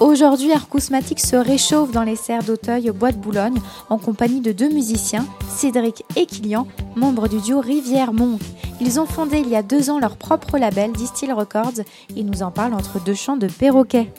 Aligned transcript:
Aujourd'hui, 0.00 0.50
Arcousmatique 0.54 1.20
se 1.20 1.36
réchauffe 1.36 1.92
dans 1.92 2.04
les 2.04 2.16
serres 2.16 2.42
d'Auteuil 2.42 2.88
au 2.88 2.94
Bois 2.94 3.12
de 3.12 3.18
Boulogne 3.18 3.60
en 3.90 3.98
compagnie 3.98 4.40
de 4.40 4.50
deux 4.50 4.70
musiciens, 4.70 5.26
Cédric 5.50 6.04
et 6.16 6.24
Kilian, 6.24 6.66
membres 6.96 7.28
du 7.28 7.38
duo 7.38 7.60
Rivière 7.60 8.14
Monk. 8.14 8.40
Ils 8.80 8.98
ont 8.98 9.04
fondé 9.04 9.40
il 9.40 9.50
y 9.50 9.56
a 9.56 9.62
deux 9.62 9.90
ans 9.90 9.98
leur 9.98 10.16
propre 10.16 10.56
label 10.56 10.92
Distill 10.92 11.34
Records 11.34 11.84
et 12.16 12.22
nous 12.22 12.42
en 12.42 12.50
parlent 12.50 12.72
entre 12.72 12.98
deux 13.04 13.14
chants 13.14 13.36
de 13.36 13.46
perroquet. 13.46 14.10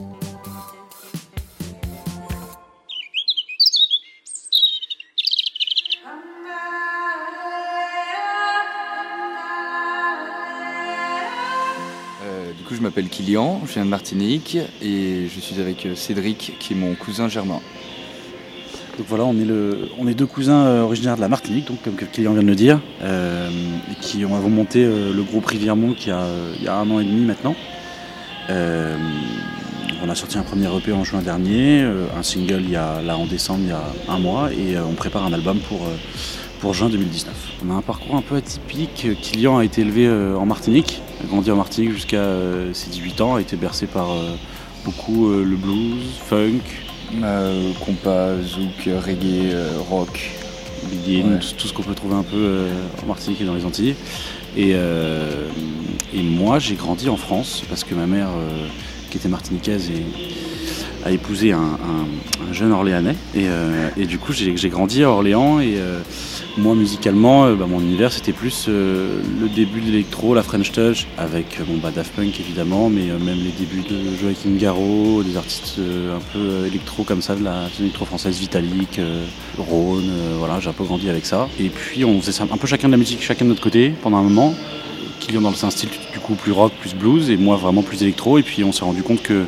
Je 12.75 12.81
m'appelle 12.81 13.09
Kilian, 13.09 13.61
je 13.65 13.73
viens 13.73 13.85
de 13.85 13.89
Martinique 13.89 14.57
et 14.81 15.27
je 15.33 15.39
suis 15.39 15.59
avec 15.59 15.85
euh, 15.85 15.95
Cédric 15.95 16.53
qui 16.59 16.73
est 16.73 16.75
mon 16.75 16.95
cousin 16.95 17.27
germain. 17.27 17.59
Donc 18.97 19.07
voilà, 19.07 19.25
on 19.25 20.07
est, 20.07 20.13
deux 20.13 20.25
cousins 20.25 20.65
euh, 20.65 20.81
originaires 20.81 21.15
de 21.15 21.21
la 21.21 21.27
Martinique, 21.27 21.67
donc 21.67 21.81
comme 21.81 21.95
Kylian 21.95 22.33
vient 22.33 22.43
de 22.43 22.47
le 22.47 22.55
dire, 22.55 22.79
euh, 23.01 23.49
qui 24.01 24.23
avons 24.23 24.49
monté 24.49 24.85
le 24.85 25.23
groupe 25.23 25.45
Rivière 25.45 25.75
Monk 25.75 26.05
il 26.05 26.09
y, 26.09 26.11
a, 26.11 26.25
il 26.57 26.63
y 26.63 26.67
a 26.67 26.75
un 26.75 26.89
an 26.91 26.99
et 26.99 27.05
demi 27.05 27.25
maintenant. 27.25 27.55
On 30.03 30.09
a 30.09 30.15
sorti 30.15 30.37
un 30.37 30.43
premier 30.43 30.67
EP 30.75 30.91
en 30.91 31.03
juin 31.03 31.21
dernier, 31.21 31.83
un 31.83 32.23
single 32.23 32.61
il 32.63 32.71
y 32.71 32.75
a, 32.75 33.01
là 33.01 33.17
en 33.17 33.27
décembre 33.27 33.61
il 33.63 33.69
y 33.69 33.71
a 33.71 33.83
un 34.09 34.19
mois, 34.19 34.51
et 34.51 34.77
on 34.77 34.93
prépare 34.93 35.25
un 35.25 35.31
album 35.31 35.59
pour, 35.59 35.87
pour 36.61 36.73
juin 36.73 36.89
2019. 36.89 37.33
On 37.65 37.71
a 37.71 37.73
un 37.73 37.81
parcours 37.81 38.15
un 38.15 38.21
peu 38.21 38.35
atypique. 38.35 39.07
Kylian 39.21 39.57
a 39.57 39.65
été 39.65 39.81
élevé 39.81 40.05
euh, 40.07 40.35
en 40.37 40.45
Martinique, 40.45 41.01
a 41.23 41.27
grandi 41.27 41.49
en 41.51 41.55
Martinique 41.55 41.91
jusqu'à 41.91 42.17
euh, 42.17 42.73
ses 42.73 42.89
18 42.91 43.21
ans, 43.21 43.35
a 43.35 43.41
été 43.41 43.55
bercé 43.55 43.87
par 43.87 44.11
euh, 44.11 44.35
beaucoup 44.85 45.29
le 45.29 45.55
blues, 45.55 46.03
funk, 46.29 46.61
Euh, 47.23 47.73
compas, 47.85 48.37
zouk, 48.41 48.87
reggae, 49.05 49.53
rock. 49.89 50.31
Big 50.89 51.25
Ouais. 51.25 51.39
tout, 51.57 51.67
ce 51.67 51.73
qu'on 51.73 51.83
peut 51.83 51.93
trouver 51.93 52.15
un 52.15 52.23
peu 52.23 52.65
en 53.03 53.05
Martinique 53.05 53.41
et 53.41 53.45
dans 53.45 53.53
les 53.53 53.65
Antilles. 53.65 53.95
Et, 54.57 54.71
euh, 54.73 55.45
et 56.13 56.21
moi, 56.23 56.57
j'ai 56.57 56.75
grandi 56.75 57.09
en 57.09 57.17
France 57.17 57.63
parce 57.69 57.83
que 57.83 57.93
ma 57.95 58.07
mère, 58.07 58.29
qui 59.09 59.17
était 59.17 59.27
martiniquaise, 59.29 59.89
et- 59.91 60.05
a 61.05 61.11
épousé 61.11 61.51
un, 61.51 61.57
un- 61.59 62.49
un 62.49 62.53
jeune 62.53 62.71
Orléanais. 62.71 63.15
Et, 63.35 63.45
euh, 63.47 63.89
du 64.05 64.17
coup, 64.17 64.33
j'ai 64.33 64.69
grandi 64.69 65.03
à 65.03 65.09
Orléans. 65.09 65.59
Et 65.59 65.75
euh, 65.77 65.99
moi, 66.57 66.75
musicalement, 66.75 67.45
euh, 67.45 67.55
bah, 67.55 67.65
mon 67.67 67.79
univers, 67.79 68.11
c'était 68.11 68.33
plus 68.33 68.67
le 68.67 69.47
début 69.55 69.81
de 69.81 69.85
l'électro, 69.87 70.33
la 70.33 70.43
French 70.43 70.71
Touch, 70.71 71.07
avec 71.17 71.59
bon, 71.67 71.77
bah, 71.81 71.91
Daft 71.95 72.13
Punk 72.13 72.39
évidemment, 72.39 72.89
mais 72.89 73.05
même 73.05 73.37
les 73.43 73.51
débuts 73.57 73.83
de 73.89 74.15
Joachim 74.21 74.57
Garraud, 74.57 75.23
des 75.23 75.37
artistes 75.37 75.79
un 75.79 76.19
peu 76.33 76.65
électro 76.67 77.03
comme 77.03 77.21
ça, 77.21 77.35
de 77.35 77.43
la 77.43 77.63
de 77.65 77.79
l'électro 77.79 78.05
française, 78.05 78.37
Vitalik, 78.39 78.99
Rhône, 79.57 80.11
voilà, 80.39 80.59
j'ai 80.59 80.69
un 80.69 80.73
peu 80.73 80.83
grandi 80.83 81.09
avec 81.09 81.25
ça. 81.25 81.47
Et 81.59 81.69
puis 81.69 82.03
on 82.05 82.21
faisait 82.21 82.41
un 82.43 82.57
peu 82.57 82.67
chacun 82.67 82.87
de 82.87 82.91
la 82.93 82.97
musique, 82.97 83.21
chacun 83.21 83.45
de 83.45 83.49
notre 83.49 83.61
côté 83.61 83.93
pendant 84.01 84.17
un 84.17 84.23
moment. 84.23 84.53
Kylian 85.19 85.41
dans 85.41 85.65
un 85.65 85.69
style 85.69 85.89
du 86.11 86.19
coup 86.19 86.33
plus 86.33 86.51
rock, 86.51 86.73
plus 86.81 86.95
blues, 86.95 87.29
et 87.29 87.37
moi 87.37 87.55
vraiment 87.55 87.83
plus 87.83 88.01
électro. 88.01 88.37
Et 88.39 88.43
puis 88.43 88.63
on 88.63 88.71
s'est 88.71 88.83
rendu 88.83 89.03
compte 89.03 89.21
que 89.21 89.45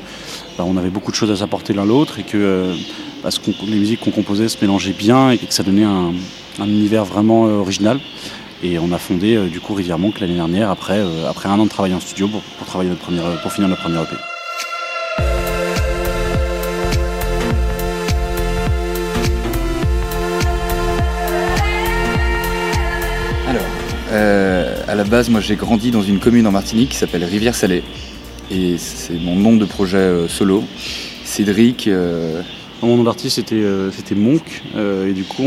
bah, 0.57 0.65
on 0.67 0.77
avait 0.77 0.91
beaucoup 0.91 1.09
de 1.09 1.15
choses 1.15 1.31
à 1.31 1.35
s'apporter 1.35 1.73
l'un 1.73 1.85
l'autre 1.85 2.19
et 2.19 2.23
que 2.23 2.37
euh, 2.37 2.75
bah, 3.23 3.29
les 3.67 3.75
musiques 3.75 4.01
qu'on 4.01 4.11
composait 4.11 4.47
se 4.47 4.57
mélangeaient 4.61 4.93
bien 4.93 5.31
et 5.31 5.37
que 5.39 5.53
ça 5.53 5.63
donnait 5.63 5.83
un, 5.83 6.13
un 6.59 6.67
univers 6.67 7.05
vraiment 7.05 7.47
euh, 7.47 7.57
original. 7.57 7.99
Et 8.61 8.77
on 8.77 8.91
a 8.91 8.99
fondé 8.99 9.35
euh, 9.35 9.47
du 9.47 9.59
coup 9.59 9.73
Rivière 9.73 9.97
Monk 9.97 10.19
l'année 10.19 10.35
dernière 10.35 10.69
après, 10.69 11.01
un 11.01 11.59
an 11.59 11.65
de 11.65 11.69
travail 11.69 11.93
en 11.95 11.99
studio 11.99 12.27
pour, 12.27 12.67
travailler 12.67 12.91
notre 12.91 13.01
première, 13.01 13.41
pour 13.41 13.51
finir 13.51 13.67
notre 13.67 13.81
premier 13.81 13.97
E 13.97 14.03
EP. 14.03 14.15
Alors, 23.49 24.87
à 24.87 24.95
la 24.95 25.03
base, 25.03 25.29
moi 25.29 25.41
j'ai 25.41 25.55
grandi 25.55 25.89
dans 25.89 26.03
une 26.03 26.19
commune 26.19 26.45
en 26.45 26.51
Martinique 26.51 26.89
qui 26.89 26.97
s'appelle 26.97 27.23
Rivière-Salée. 27.23 27.83
Et 28.55 28.77
c'est 28.77 29.19
mon 29.19 29.35
nom 29.35 29.55
de 29.55 29.65
projet 29.65 29.97
euh, 29.97 30.27
solo. 30.27 30.63
Cédric, 31.23 31.87
euh, 31.87 32.43
Mon 32.83 32.97
nom 32.97 33.03
d'artiste 33.03 33.37
c'était 33.37 33.55
euh, 33.55 33.89
Monk 34.15 34.61
et 35.07 35.13
du 35.13 35.23
coup 35.23 35.43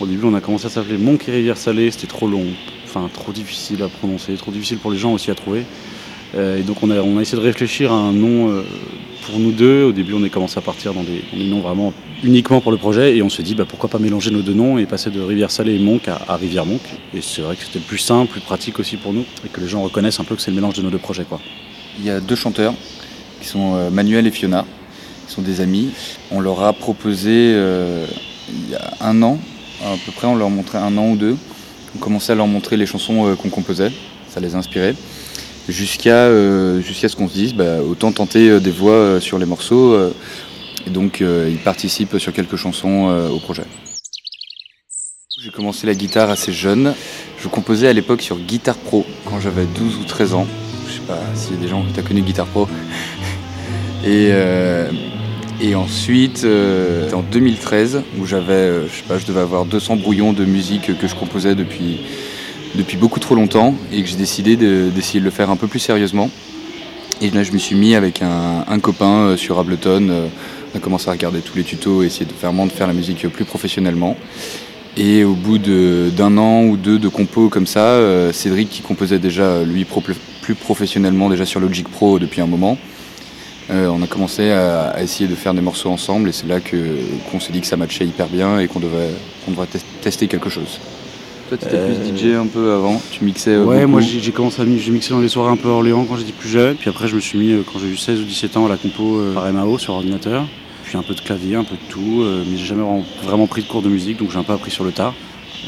au 0.00 0.06
début 0.06 0.26
on 0.26 0.34
a 0.34 0.40
commencé 0.42 0.66
à 0.66 0.68
s'appeler 0.68 0.98
Monk 0.98 1.28
et 1.28 1.32
Rivière 1.32 1.56
Salée, 1.56 1.90
c'était 1.90 2.06
trop 2.06 2.28
long, 2.28 2.44
enfin 2.84 3.08
trop 3.12 3.32
difficile 3.32 3.82
à 3.82 3.88
prononcer, 3.88 4.34
trop 4.34 4.50
difficile 4.50 4.78
pour 4.78 4.90
les 4.90 4.98
gens 4.98 5.14
aussi 5.14 5.30
à 5.30 5.34
trouver. 5.34 5.62
Et 6.36 6.62
donc 6.62 6.82
on 6.82 6.90
a, 6.90 7.20
essayé 7.22 7.38
de 7.38 7.46
réfléchir 7.46 7.92
à 7.92 7.96
un 7.96 8.12
nom 8.12 8.64
pour 9.22 9.38
nous 9.38 9.52
deux. 9.52 9.84
Au 9.84 9.92
début 9.92 10.14
on 10.14 10.22
a 10.22 10.28
commencé 10.28 10.58
à 10.58 10.62
partir 10.62 10.92
dans 10.94 11.04
des, 11.04 11.22
noms 11.44 11.60
vraiment 11.60 11.92
uniquement 12.22 12.60
pour 12.60 12.72
le 12.72 12.78
projet 12.78 13.16
et 13.16 13.22
on 13.22 13.30
s'est 13.30 13.42
dit 13.42 13.54
bah, 13.54 13.64
pourquoi 13.66 13.88
pas 13.88 13.98
mélanger 13.98 14.30
nos 14.30 14.42
deux 14.42 14.54
noms 14.54 14.78
et 14.78 14.86
passer 14.86 15.10
de 15.10 15.20
Rivière 15.20 15.50
Salée 15.50 15.76
et 15.76 15.78
Monk 15.78 16.08
à, 16.08 16.36
Rivière 16.36 16.66
Monk. 16.66 16.82
Et 17.14 17.20
c'est 17.20 17.42
vrai 17.42 17.56
que 17.56 17.62
c'était 17.62 17.78
plus 17.78 17.98
simple, 17.98 18.32
plus 18.32 18.40
pratique 18.40 18.78
aussi 18.78 18.96
pour 18.96 19.12
nous 19.12 19.24
et 19.44 19.48
que 19.48 19.60
les 19.60 19.68
gens 19.68 19.82
reconnaissent 19.82 20.20
un 20.20 20.24
peu 20.24 20.34
que 20.34 20.42
c'est 20.42 20.50
le 20.50 20.56
mélange 20.56 20.74
de 20.74 20.82
nos 20.82 20.90
deux 20.90 20.98
projets. 20.98 21.26
Il 22.00 22.06
y 22.06 22.10
a 22.10 22.20
deux 22.20 22.34
chanteurs 22.34 22.74
qui 23.40 23.48
sont 23.48 23.74
euh, 23.74 23.90
Manuel 23.90 24.26
et 24.26 24.30
Fiona, 24.30 24.64
qui 25.26 25.34
sont 25.34 25.42
des 25.42 25.60
amis. 25.60 25.90
On 26.30 26.40
leur 26.40 26.62
a 26.62 26.72
proposé 26.72 27.52
euh, 27.54 28.06
il 28.48 28.70
y 28.70 28.74
a 28.74 28.90
un 29.00 29.22
an, 29.22 29.38
à 29.84 29.94
peu 30.04 30.12
près, 30.12 30.26
on 30.26 30.34
leur 30.34 30.50
montrait 30.50 30.78
un 30.78 30.96
an 30.96 31.10
ou 31.10 31.16
deux. 31.16 31.36
On 31.94 31.98
commençait 31.98 32.32
à 32.32 32.36
leur 32.36 32.46
montrer 32.46 32.76
les 32.76 32.86
chansons 32.86 33.28
euh, 33.28 33.34
qu'on 33.34 33.50
composait, 33.50 33.92
ça 34.28 34.40
les 34.40 34.54
inspirait. 34.54 34.94
Jusqu'à 35.68 36.28
jusqu'à 36.80 37.08
ce 37.08 37.14
qu'on 37.14 37.28
se 37.28 37.34
dise, 37.34 37.54
bah, 37.54 37.80
autant 37.80 38.10
tenter 38.10 38.58
des 38.58 38.72
voix 38.72 39.20
sur 39.20 39.38
les 39.38 39.46
morceaux. 39.46 39.96
et 40.84 40.90
donc 40.90 41.20
ils 41.20 41.58
participent 41.62 42.18
sur 42.18 42.32
quelques 42.32 42.56
chansons 42.56 43.28
au 43.30 43.38
projet. 43.38 43.62
J'ai 45.38 45.50
commencé 45.50 45.86
la 45.86 45.94
guitare 45.94 46.28
assez 46.28 46.52
jeune. 46.52 46.92
Je 47.38 47.46
composais 47.46 47.86
à 47.86 47.92
l'époque 47.92 48.22
sur 48.22 48.38
Guitar 48.38 48.74
Pro 48.74 49.06
quand 49.26 49.38
j'avais 49.38 49.66
12 49.66 49.96
ou 49.96 50.04
13 50.04 50.34
ans. 50.34 50.46
Je 50.90 50.96
sais 50.96 51.00
pas 51.06 51.18
s'il 51.34 51.54
y 51.54 51.58
a 51.58 51.62
des 51.62 51.68
gens 51.68 51.84
qui 51.84 52.00
ont 52.00 52.02
connu 52.02 52.22
Guitar 52.22 52.46
Pro. 52.46 52.66
Et, 54.04 54.30
euh, 54.32 54.90
et 55.60 55.74
ensuite, 55.76 56.42
euh, 56.44 57.10
en 57.12 57.20
2013, 57.22 58.02
où 58.18 58.26
j'avais, 58.26 58.52
euh, 58.52 58.88
je 58.88 58.96
sais 58.96 59.02
pas, 59.06 59.18
je 59.18 59.26
devais 59.26 59.40
avoir 59.40 59.66
200 59.66 59.96
brouillons 59.96 60.32
de 60.32 60.44
musique 60.44 60.98
que 60.98 61.06
je 61.06 61.14
composais 61.14 61.54
depuis, 61.54 62.00
depuis 62.74 62.96
beaucoup 62.96 63.20
trop 63.20 63.34
longtemps 63.36 63.74
et 63.92 64.02
que 64.02 64.08
j'ai 64.08 64.16
décidé 64.16 64.56
de- 64.56 64.88
d'essayer 64.92 65.20
de 65.20 65.24
le 65.24 65.30
faire 65.30 65.50
un 65.50 65.56
peu 65.56 65.68
plus 65.68 65.78
sérieusement. 65.78 66.28
Et 67.22 67.30
là, 67.30 67.42
je 67.44 67.52
me 67.52 67.58
suis 67.58 67.76
mis 67.76 67.94
avec 67.94 68.20
un, 68.22 68.78
copain 68.80 69.28
euh, 69.28 69.36
sur 69.36 69.58
Ableton. 69.58 70.08
on 70.74 70.76
a 70.76 70.80
commencé 70.80 71.08
à 71.08 71.12
regarder 71.12 71.40
tous 71.40 71.56
les 71.56 71.64
tutos 71.64 72.02
et 72.02 72.06
essayer 72.06 72.26
de 72.26 72.32
vraiment 72.32 72.66
de 72.66 72.72
faire 72.72 72.86
la 72.88 72.94
musique 72.94 73.28
plus 73.28 73.44
professionnellement. 73.44 74.16
Et 74.96 75.24
au 75.24 75.34
bout 75.34 75.58
de- 75.58 76.10
d'un 76.16 76.36
an 76.36 76.64
ou 76.64 76.76
deux 76.76 76.98
de 76.98 77.08
compos 77.08 77.48
comme 77.48 77.66
ça, 77.66 77.80
euh, 77.84 78.32
Cédric 78.32 78.68
qui 78.70 78.82
composait 78.82 79.18
déjà 79.18 79.62
lui 79.62 79.84
pro- 79.84 80.02
plus 80.42 80.54
professionnellement 80.54 81.28
déjà 81.30 81.46
sur 81.46 81.60
Logic 81.60 81.88
Pro 81.88 82.18
depuis 82.18 82.40
un 82.40 82.46
moment, 82.46 82.76
euh, 83.70 83.86
on 83.88 84.02
a 84.02 84.06
commencé 84.06 84.50
à, 84.50 84.88
à 84.88 85.02
essayer 85.02 85.28
de 85.28 85.34
faire 85.36 85.54
des 85.54 85.60
morceaux 85.60 85.90
ensemble 85.90 86.28
et 86.28 86.32
c'est 86.32 86.48
là 86.48 86.58
que 86.60 86.76
qu'on 87.30 87.38
s'est 87.38 87.52
dit 87.52 87.60
que 87.60 87.66
ça 87.68 87.76
matchait 87.76 88.04
hyper 88.04 88.26
bien 88.26 88.58
et 88.58 88.66
qu'on 88.66 88.80
devait, 88.80 89.10
qu'on 89.44 89.52
devrait 89.52 89.68
tes- 89.68 89.78
tester 90.02 90.26
quelque 90.26 90.50
chose. 90.50 90.80
Toi 91.48 91.56
tu 91.58 91.66
étais 91.66 91.76
Euh, 91.76 91.94
plus 91.94 92.10
DJ 92.30 92.34
un 92.34 92.46
peu 92.46 92.72
avant, 92.72 93.00
tu 93.12 93.24
mixais 93.24 93.50
euh, 93.52 93.64
Ouais, 93.64 93.78
beaucoup. 93.82 93.90
moi 93.92 94.00
j'ai 94.00 94.32
commencé 94.32 94.60
à 94.60 94.64
mi- 94.64 94.80
j'ai 94.80 94.90
mixé 94.90 95.10
dans 95.10 95.20
les 95.20 95.28
soirées 95.28 95.52
un 95.52 95.56
peu 95.56 95.68
à 95.68 95.72
Orléans 95.72 96.04
quand 96.04 96.16
j'étais 96.16 96.32
plus 96.32 96.48
jeune. 96.48 96.74
Puis 96.76 96.90
après, 96.90 97.06
je 97.06 97.14
me 97.14 97.20
suis 97.20 97.38
mis, 97.38 97.52
euh, 97.52 97.62
quand 97.64 97.78
j'ai 97.78 97.88
eu 97.88 97.96
16 97.96 98.20
ou 98.20 98.24
17 98.24 98.56
ans, 98.56 98.66
à 98.66 98.68
la 98.68 98.76
compo 98.76 99.18
euh, 99.20 99.34
par 99.34 99.50
MAO 99.52 99.78
sur 99.78 99.94
ordinateur. 99.94 100.46
Puis 100.90 100.98
un 100.98 101.02
peu 101.04 101.14
de 101.14 101.20
clavier, 101.20 101.54
un 101.54 101.62
peu 101.62 101.76
de 101.76 101.88
tout. 101.88 102.22
euh, 102.22 102.42
mais 102.50 102.58
j'ai 102.58 102.66
jamais 102.66 102.82
vraiment, 103.22 103.46
pris 103.46 103.62
de 103.62 103.68
cours 103.68 103.80
de 103.80 103.88
musique, 103.88 104.18
donc 104.18 104.32
j'ai 104.32 104.38
un 104.38 104.42
peu 104.42 104.54
appris 104.54 104.72
sur 104.72 104.82
le 104.82 104.90
tas. 104.90 105.14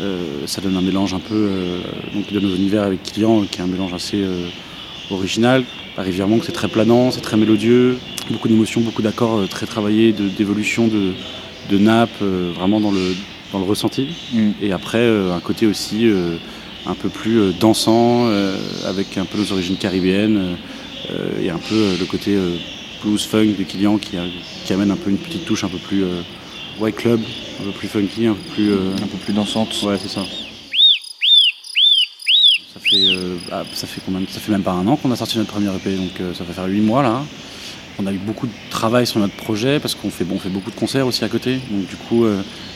Euh, 0.01 0.49
ça 0.49 0.61
donne 0.61 0.77
un 0.77 0.81
mélange 0.81 1.15
un 1.15 1.21
peu 1.21 1.37
euh, 1.49 1.81
donc 2.13 2.33
de 2.33 2.41
nos 2.41 2.53
univers 2.57 2.83
avec 2.83 3.05
Kylian, 3.05 3.43
qui 3.43 3.61
est 3.61 3.63
un 3.63 3.69
mélange 3.69 3.95
assez 3.95 4.21
original. 5.13 5.63
À 5.97 6.03
Rivière 6.03 6.27
c'est 6.43 6.51
très 6.51 6.67
planant, 6.67 7.13
c'est 7.13 7.21
très 7.21 7.37
mélodieux, 7.37 7.99
beaucoup 8.33 8.49
d'émotions, 8.49 8.81
beaucoup 8.81 9.01
d'accords 9.01 9.49
très 9.49 9.65
travaillés, 9.65 10.13
d'évolution 10.13 10.89
de, 10.89 11.13
de 11.71 11.79
nappes, 11.79 12.21
vraiment 12.57 12.81
dans 12.81 12.91
le, 12.91 13.15
dans 13.53 13.61
le 13.61 13.65
ressenti. 13.65 14.09
Mm. 14.33 14.51
Et 14.61 14.73
après, 14.73 15.07
un 15.07 15.39
côté 15.39 15.69
aussi 15.69 16.11
un 16.85 16.95
peu 16.95 17.09
plus 17.09 17.53
dansant, 17.61 18.27
avec 18.89 19.17
un 19.19 19.25
peu 19.25 19.39
nos 19.39 19.53
origines 19.53 19.77
caribéennes, 19.77 20.57
et 21.41 21.49
un 21.49 21.59
peu 21.59 21.97
le 22.01 22.07
côté 22.07 22.37
blues 23.03 23.25
funk 23.25 23.55
de 23.59 23.65
Kilian 23.65 23.99
qui, 23.99 24.17
qui, 24.65 24.73
amène 24.73 24.91
un 24.91 24.97
peu 24.97 25.11
une 25.11 25.19
petite 25.19 25.45
touche 25.45 25.65
un 25.65 25.69
peu 25.69 25.79
plus 25.79 26.05
white 26.81 26.97
club, 26.97 27.21
un 27.61 27.65
peu 27.65 27.71
plus 27.73 27.89
funky, 27.89 28.27
un 28.27 28.35
peu 28.35 28.55
plus, 28.55 28.73
un 28.73 29.07
peu 29.07 29.19
plus 29.25 29.33
dansante. 29.33 29.69
Ouais, 29.83 29.97
c'est 30.01 30.09
ça. 30.09 30.23
Ça 32.75 32.81
fait, 32.81 33.09
ah, 33.51 33.65
ça 33.75 33.87
fait 33.87 34.01
combien 34.05 34.21
Ça 34.29 34.41
fait 34.41 34.53
même 34.53 34.63
pas 34.63 34.73
un 34.73 34.87
an 34.87 34.97
qu'on 34.97 35.11
a 35.11 35.17
sorti 35.17 35.39
notre 35.39 35.53
premier 35.53 35.75
EP, 35.75 35.95
donc 35.97 36.35
ça 36.35 36.45
fait 36.45 36.53
faire 36.53 36.67
huit 36.67 36.81
mois 36.81 37.03
là. 37.03 37.23
On 37.99 38.07
a 38.07 38.13
eu 38.13 38.19
beaucoup 38.19 38.47
de 38.47 38.53
travail 38.71 39.07
sur 39.07 39.21
notre 39.21 39.37
projet 39.37 39.79
parce 39.79 39.95
qu'on 39.95 40.11
fait, 40.11 40.25
bon, 40.25 40.39
fait 40.39 40.49
beaucoup 40.49 40.71
de 40.71 40.77
concerts 40.77 41.07
aussi 41.07 41.25
à 41.25 41.29
côté. 41.29 41.61
Donc 41.71 41.87
du 41.87 41.97
coup, 41.97 42.25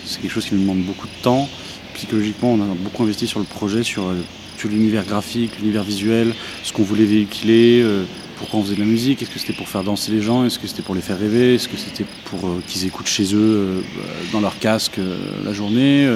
c'est 0.04 0.20
quelque 0.20 0.32
chose 0.32 0.44
qui 0.46 0.54
nous 0.54 0.60
demande 0.60 0.82
beaucoup 0.82 1.06
de 1.06 1.22
temps. 1.22 1.48
Psychologiquement, 1.94 2.52
on 2.52 2.60
a 2.60 2.74
beaucoup 2.74 3.02
investi 3.02 3.26
sur 3.26 3.38
le 3.38 3.46
projet, 3.46 3.82
sur 3.82 4.12
tout 4.56 4.68
l'univers 4.68 5.04
graphique, 5.04 5.52
l'univers 5.60 5.84
visuel, 5.84 6.34
ce 6.62 6.72
qu'on 6.72 6.82
voulait 6.82 7.04
véhiculer, 7.04 7.82
euh, 7.82 8.04
pourquoi 8.36 8.60
on 8.60 8.62
faisait 8.62 8.74
de 8.74 8.80
la 8.80 8.86
musique, 8.86 9.22
est-ce 9.22 9.30
que 9.30 9.38
c'était 9.38 9.52
pour 9.52 9.68
faire 9.68 9.82
danser 9.82 10.12
les 10.12 10.20
gens, 10.20 10.44
est-ce 10.44 10.58
que 10.58 10.66
c'était 10.66 10.82
pour 10.82 10.94
les 10.94 11.00
faire 11.00 11.18
rêver, 11.18 11.54
est-ce 11.54 11.68
que 11.68 11.76
c'était 11.76 12.04
pour 12.26 12.46
euh, 12.46 12.62
qu'ils 12.66 12.86
écoutent 12.86 13.06
chez 13.06 13.34
eux 13.34 13.56
euh, 13.56 13.80
dans 14.32 14.40
leur 14.40 14.58
casque 14.58 15.00
la 15.44 15.52
journée, 15.52 16.08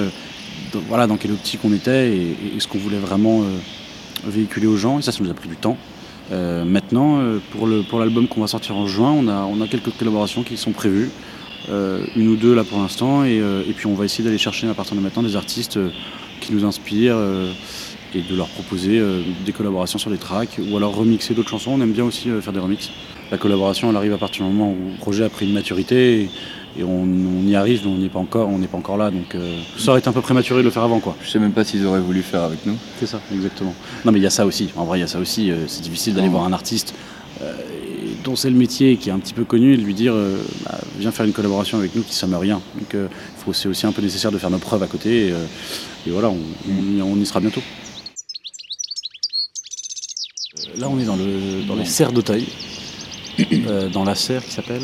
voilà 0.87 1.07
dans 1.07 1.17
quelle 1.17 1.31
optique 1.31 1.59
on 1.63 1.73
était 1.73 2.15
et, 2.15 2.59
ce 2.59 2.67
qu'on 2.67 2.77
voulait 2.77 2.99
vraiment 2.99 3.43
véhiculer 4.25 4.67
aux 4.67 4.77
gens, 4.77 4.99
et 4.99 5.01
ça, 5.01 5.11
ça 5.11 5.23
nous 5.23 5.29
a 5.29 5.33
pris 5.33 5.49
du 5.49 5.55
temps. 5.55 5.77
maintenant, 6.29 7.21
pour, 7.51 7.99
l'album 7.99 8.27
qu'on 8.27 8.41
va 8.41 8.47
sortir 8.47 8.75
en 8.75 8.87
juin, 8.87 9.11
on 9.11 9.61
a, 9.61 9.67
quelques 9.67 9.91
collaborations 9.97 10.43
qui 10.43 10.57
sont 10.57 10.71
prévues. 10.71 11.09
une 11.69 12.27
ou 12.27 12.35
deux 12.35 12.53
là 12.55 12.63
pour 12.63 12.79
l'instant 12.79 13.25
et, 13.25 13.37
et, 13.37 13.73
puis 13.73 13.87
on 13.87 13.95
va 13.95 14.05
essayer 14.05 14.23
d'aller 14.23 14.37
chercher 14.37 14.67
à 14.67 14.73
partir 14.73 14.95
de 14.95 15.01
maintenant 15.01 15.23
des 15.23 15.35
artistes 15.35 15.79
qui 16.39 16.53
nous 16.53 16.65
inspirent 16.65 17.17
et 18.15 18.21
de 18.21 18.35
leur 18.35 18.47
proposer 18.47 18.99
euh, 18.99 19.21
des 19.45 19.51
collaborations 19.51 19.99
sur 19.99 20.09
les 20.09 20.17
tracks 20.17 20.59
ou 20.69 20.77
alors 20.77 20.95
remixer 20.95 21.33
d'autres 21.33 21.49
chansons. 21.49 21.71
On 21.71 21.81
aime 21.81 21.91
bien 21.91 22.03
aussi 22.03 22.29
euh, 22.29 22.41
faire 22.41 22.53
des 22.53 22.59
remixes. 22.59 22.91
La 23.31 23.37
collaboration, 23.37 23.89
elle 23.89 23.95
arrive 23.95 24.13
à 24.13 24.17
partir 24.17 24.45
du 24.45 24.51
moment 24.51 24.71
où 24.71 24.91
le 24.91 24.97
projet 24.97 25.23
a 25.23 25.29
pris 25.29 25.47
une 25.47 25.53
maturité 25.53 26.29
et, 26.77 26.83
on, 26.83 27.05
y 27.45 27.55
arrive, 27.55 27.81
mais 27.85 27.91
on 27.91 27.97
n'est 27.97 28.09
pas 28.09 28.19
encore, 28.19 28.49
on 28.49 28.57
n'est 28.57 28.67
pas 28.67 28.77
encore 28.77 28.97
là. 28.97 29.11
Donc 29.11 29.35
euh, 29.35 29.59
ça 29.77 29.91
aurait 29.91 29.99
été 29.99 30.09
un 30.09 30.13
peu 30.13 30.21
prématuré 30.21 30.59
de 30.59 30.65
le 30.65 30.71
faire 30.71 30.83
avant, 30.83 30.99
quoi. 30.99 31.15
Je 31.23 31.29
sais 31.29 31.39
même 31.39 31.53
pas 31.53 31.63
s'ils 31.63 31.85
auraient 31.85 32.01
voulu 32.01 32.21
faire 32.21 32.43
avec 32.43 32.65
nous. 32.65 32.75
C'est 32.99 33.05
ça, 33.05 33.21
exactement. 33.33 33.73
Non, 34.05 34.11
mais 34.11 34.19
il 34.19 34.23
y 34.23 34.27
a 34.27 34.31
ça 34.31 34.45
aussi. 34.45 34.69
En 34.75 34.85
vrai, 34.85 34.99
il 34.99 35.01
y 35.01 35.05
a 35.05 35.07
ça 35.07 35.19
aussi. 35.19 35.51
c'est 35.67 35.81
difficile 35.81 36.13
d'aller 36.13 36.29
voir 36.29 36.45
un 36.45 36.53
artiste 36.53 36.93
dont 38.23 38.35
c'est 38.35 38.51
le 38.51 38.55
métier 38.55 38.97
qui 38.97 39.09
est 39.09 39.11
un 39.11 39.17
petit 39.17 39.33
peu 39.33 39.45
connu 39.45 39.73
et 39.73 39.77
de 39.77 39.81
lui 39.81 39.95
dire 39.95 40.13
bah, 40.65 40.77
viens 40.99 41.11
faire 41.11 41.25
une 41.25 41.33
collaboration 41.33 41.79
avec 41.79 41.95
nous 41.95 42.03
qui 42.03 42.13
somme 42.13 42.35
rien. 42.35 42.61
Donc 42.75 43.09
c'est 43.53 43.67
aussi 43.67 43.85
un 43.85 43.91
peu 43.91 44.01
nécessaire 44.01 44.31
de 44.31 44.37
faire 44.37 44.51
nos 44.51 44.59
preuves 44.59 44.83
à 44.83 44.87
côté 44.87 45.29
et, 46.05 46.11
voilà, 46.11 46.29
on 46.29 47.15
y 47.17 47.25
sera 47.25 47.39
bientôt. 47.39 47.61
Là, 50.81 50.89
on 50.89 50.99
est 50.99 51.05
dans, 51.05 51.15
le, 51.15 51.63
dans 51.67 51.75
les 51.75 51.85
serres 51.85 52.11
d'Auteuil, 52.11 52.47
euh, 53.67 53.87
dans 53.89 54.03
la 54.03 54.15
serre 54.15 54.43
qui 54.43 54.49
s'appelle 54.49 54.81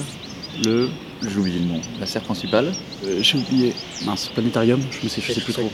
le. 0.63 0.89
J'ai 1.23 1.39
oublié 1.39 1.59
le 1.59 1.65
nom. 1.65 1.81
La 1.99 2.05
serre 2.05 2.21
principale 2.21 2.71
euh, 3.03 3.17
J'ai 3.23 3.39
oublié. 3.39 3.73
Mince, 4.05 4.29
planétarium, 4.31 4.79
je 4.91 5.03
ne 5.03 5.09
sais, 5.09 5.21
je 5.21 5.33
sais 5.33 5.41
plus 5.41 5.53
trop. 5.53 5.71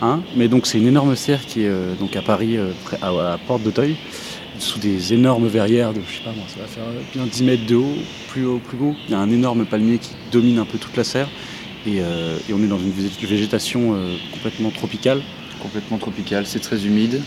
Hein 0.00 0.22
Mais 0.36 0.46
donc, 0.46 0.68
c'est 0.68 0.78
une 0.78 0.86
énorme 0.86 1.16
serre 1.16 1.44
qui 1.44 1.62
est 1.62 1.68
euh, 1.68 1.96
donc 1.96 2.14
à 2.14 2.22
Paris, 2.22 2.56
à, 3.02 3.10
la 3.10 3.36
Porte 3.48 3.64
d'Auteuil, 3.64 3.96
sous 4.60 4.78
des 4.78 5.12
énormes 5.12 5.48
verrières 5.48 5.92
de, 5.92 6.02
je 6.08 6.18
sais 6.18 6.24
pas 6.24 6.30
moi, 6.30 6.44
ça 6.46 6.60
va 6.60 6.68
faire 6.68 6.84
bien 7.12 7.26
10 7.26 7.42
mètres 7.42 7.66
de 7.66 7.74
haut, 7.74 7.96
plus 8.28 8.46
haut, 8.46 8.60
plus 8.60 8.78
haut. 8.78 8.94
Il 9.08 9.10
y 9.10 9.14
a 9.14 9.18
un 9.18 9.30
énorme 9.30 9.66
palmier 9.66 9.98
qui 9.98 10.10
domine 10.30 10.60
un 10.60 10.66
peu 10.66 10.78
toute 10.78 10.96
la 10.96 11.02
serre. 11.02 11.28
Et, 11.84 11.96
et 11.96 12.52
on 12.52 12.62
est 12.62 12.68
dans 12.68 12.78
une 12.78 12.92
végétation 12.92 13.96
complètement 14.32 14.70
tropicale. 14.70 15.20
Complètement 15.60 15.98
tropicale, 15.98 16.46
c'est 16.46 16.60
très 16.60 16.86
humide. 16.86 17.22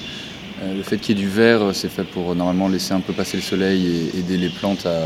Euh, 0.61 0.75
le 0.75 0.83
fait 0.83 0.97
qu'il 0.97 1.17
y 1.17 1.19
ait 1.19 1.23
du 1.23 1.29
vert, 1.29 1.61
euh, 1.61 1.73
c'est 1.73 1.89
fait 1.89 2.03
pour 2.03 2.31
euh, 2.31 2.35
normalement 2.35 2.67
laisser 2.67 2.93
un 2.93 2.99
peu 2.99 3.13
passer 3.13 3.37
le 3.37 3.43
soleil 3.43 3.85
et 4.13 4.19
aider 4.19 4.37
les 4.37 4.49
plantes 4.49 4.85
à 4.85 4.99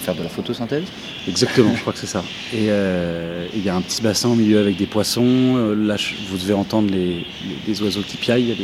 faire 0.00 0.14
de 0.14 0.22
la 0.22 0.28
photosynthèse. 0.28 0.84
Exactement, 1.26 1.74
je 1.74 1.80
crois 1.80 1.92
que 1.92 1.98
c'est 1.98 2.06
ça. 2.06 2.22
Et 2.54 2.66
il 2.66 3.64
y 3.64 3.68
a 3.68 3.74
un 3.74 3.80
petit 3.80 4.00
bassin 4.00 4.28
au 4.28 4.36
milieu 4.36 4.60
avec 4.60 4.76
des 4.76 4.86
poissons. 4.86 5.74
là, 5.76 5.96
vous 6.28 6.38
devez 6.38 6.54
entendre 6.54 6.92
les, 6.92 7.82
oiseaux 7.82 8.02
qui 8.02 8.16
piaillent. 8.16 8.54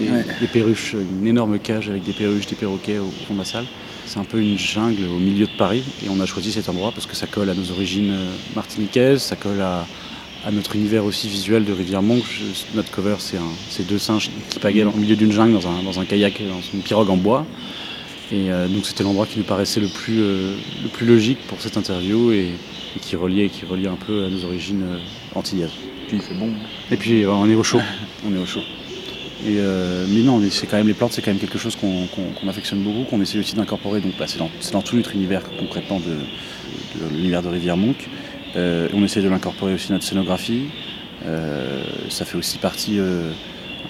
Il 0.00 0.04
y 0.04 0.08
a, 0.10 0.22
des, 0.40 0.46
perruches, 0.48 0.94
une 0.94 1.28
énorme 1.28 1.60
cage 1.60 1.88
avec 1.88 2.02
des 2.02 2.12
perruches, 2.12 2.48
des 2.48 2.56
perroquets 2.56 2.98
au 2.98 3.12
fond 3.28 3.34
de 3.34 3.38
la 3.38 3.44
salle. 3.44 3.66
C'est 4.06 4.18
un 4.18 4.24
peu 4.24 4.40
une 4.40 4.58
jungle 4.58 5.04
au 5.04 5.20
milieu 5.20 5.46
de 5.46 5.56
Paris. 5.56 5.84
Et 6.04 6.08
on 6.10 6.18
a 6.18 6.26
choisi 6.26 6.50
cet 6.50 6.68
endroit 6.68 6.90
parce 6.90 7.06
que 7.06 7.14
ça 7.14 7.28
colle 7.28 7.50
à 7.50 7.54
nos 7.54 7.70
origines 7.70 8.16
martiniquaises, 8.56 9.22
ça 9.22 9.36
colle 9.36 9.60
à, 9.60 9.86
à 10.48 10.50
notre 10.50 10.76
univers 10.76 11.04
aussi 11.04 11.28
visuel 11.28 11.66
de 11.66 11.74
Rivière 11.74 12.00
Monk. 12.00 12.24
Notre 12.74 12.90
cover, 12.90 13.16
c'est 13.18 13.86
deux 13.86 13.98
singes 13.98 14.30
qui 14.48 14.58
pagaient 14.58 14.82
au 14.82 14.92
milieu 14.92 15.14
d'une 15.14 15.30
jungle 15.30 15.52
dans 15.52 15.68
un, 15.68 15.82
dans 15.82 16.00
un, 16.00 16.06
kayak, 16.06 16.40
dans 16.48 16.62
une 16.72 16.80
pirogue 16.80 17.10
en 17.10 17.18
bois. 17.18 17.44
Et 18.32 18.50
euh, 18.50 18.66
donc 18.66 18.86
c'était 18.86 19.04
l'endroit 19.04 19.26
qui 19.26 19.38
nous 19.38 19.44
paraissait 19.44 19.80
le 19.80 19.88
plus, 19.88 20.20
euh, 20.20 20.54
le 20.82 20.88
plus 20.88 21.06
logique 21.06 21.38
pour 21.48 21.60
cette 21.60 21.76
interview 21.76 22.32
et, 22.32 22.52
qui, 23.02 23.14
reliait, 23.14 23.50
qui 23.50 23.66
reliait 23.66 23.88
un 23.88 23.96
peu 23.96 24.24
à 24.24 24.30
nos 24.30 24.42
origines 24.46 24.82
euh, 24.84 24.98
antillaises. 25.34 25.72
Puis 26.08 26.22
c'est 26.26 26.38
bon. 26.38 26.50
Et 26.90 26.96
puis 26.96 27.26
on 27.26 27.48
est 27.50 27.54
au 27.54 27.62
chaud. 27.62 27.82
on 28.26 28.34
est 28.34 28.38
au 28.38 28.46
chaud. 28.46 28.62
Et, 29.46 29.58
mais 30.08 30.22
non, 30.22 30.42
c'est 30.50 30.66
quand 30.66 30.78
même 30.78 30.88
les 30.88 30.94
plantes, 30.94 31.12
c'est 31.12 31.22
quand 31.22 31.30
même 31.30 31.38
quelque 31.38 31.58
chose 31.58 31.76
qu'on 31.76 32.48
affectionne 32.48 32.82
beaucoup, 32.82 33.04
qu'on 33.04 33.20
essaie 33.20 33.38
aussi 33.38 33.54
d'incorporer. 33.54 34.00
Donc 34.00 34.14
bah, 34.18 34.24
c'est 34.26 34.38
dans, 34.38 34.50
dans, 34.72 34.82
tout 34.82 34.96
notre 34.96 35.14
univers 35.14 35.42
concrètement 35.58 36.00
de, 36.00 37.04
de 37.04 37.14
l'univers 37.14 37.42
de 37.42 37.48
Rivière 37.48 37.76
Monk. 37.76 38.08
Euh, 38.56 38.88
on 38.94 39.04
essaie 39.04 39.22
de 39.22 39.28
l'incorporer 39.28 39.74
aussi 39.74 39.88
dans 39.88 39.94
notre 39.94 40.06
scénographie. 40.06 40.66
Euh, 41.26 41.82
ça 42.08 42.24
fait 42.24 42.38
aussi 42.38 42.58
partie 42.58 42.98
euh, 42.98 43.32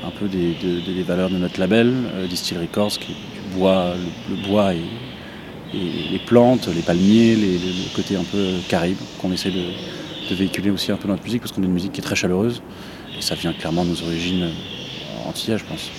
un 0.05 0.11
peu 0.11 0.29
des, 0.29 0.55
valeurs 1.03 1.31
de 1.31 1.37
notre 1.37 1.61
label, 1.61 1.93
Distill 2.29 2.59
Records, 2.59 2.99
qui 2.99 3.13
est 3.13 3.17
le, 3.55 4.49
bois 4.49 4.75
et, 4.75 4.81
les 5.75 6.19
plantes, 6.19 6.69
les 6.75 6.83
palmiers, 6.83 7.37
le 7.37 7.95
côté 7.95 8.17
un 8.17 8.25
peu 8.25 8.55
caribe 8.69 8.99
qu'on 9.21 9.33
essaie 9.33 9.51
de, 9.51 10.35
véhiculer 10.35 10.69
aussi 10.69 10.93
un 10.93 10.97
peu 10.97 11.09
dans 11.09 11.15
notre 11.15 11.25
musique 11.25 11.41
parce 11.41 11.53
qu'on 11.53 11.63
a 11.63 11.65
une 11.65 11.73
musique 11.73 11.93
qui 11.93 12.01
est 12.01 12.05
très 12.05 12.15
chaleureuse 12.15 12.61
et 13.19 13.23
ça 13.23 13.35
vient 13.35 13.55
clairement 13.55 13.83
de 13.83 13.91
nos 13.91 14.03
origines 14.03 14.51
antillaises, 15.27 15.61
je 15.61 15.65
pense. 15.65 15.91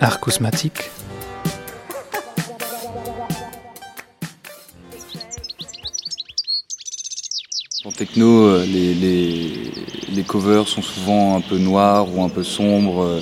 Art 0.00 0.20
cosmatique. 0.20 0.90
En 7.84 7.92
techno, 7.92 8.44
euh, 8.44 8.66
les, 8.66 10.22
covers 10.24 10.68
sont 10.68 10.82
souvent 10.82 11.36
un 11.36 11.40
peu 11.40 11.58
noirs 11.58 12.14
ou 12.14 12.22
un 12.22 12.28
peu 12.28 12.42
sombres, 12.42 13.02
euh, 13.02 13.20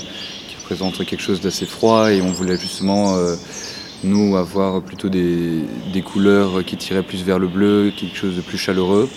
qui 0.49 0.57
représentent 0.57 1.05
quelque 1.05 1.21
chose 1.21 1.41
d'assez 1.41 1.67
froid 1.67 2.13
et 2.13 2.21
on 2.21 2.33
voulait 2.33 2.57
justement, 2.57 3.15
euh, 3.17 3.37
nous, 4.03 4.37
avoir 4.37 4.83
plutôt 4.83 5.09
des 5.09 6.03
couleurs 6.05 6.65
qui 6.65 6.77
tiraient 6.77 7.03
plus 7.03 7.23
vers 7.23 7.39
le 7.39 7.49
bleu, 7.49 7.93
quelque 7.97 8.17
chose 8.17 8.37
de 8.37 8.41
plus 8.41 8.59
chaleureux. 8.59 9.09